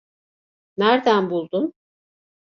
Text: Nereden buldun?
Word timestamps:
Nereden 0.77 1.29
buldun? 1.29 1.73